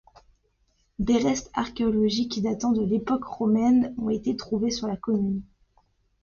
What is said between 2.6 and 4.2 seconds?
de l'époque romaine ont